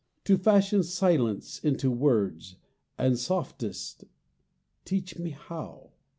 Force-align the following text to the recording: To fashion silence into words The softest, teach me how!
To 0.23 0.35
fashion 0.35 0.81
silence 0.81 1.59
into 1.63 1.91
words 1.91 2.55
The 2.97 3.15
softest, 3.17 4.05
teach 4.83 5.19
me 5.19 5.29
how! 5.29 5.91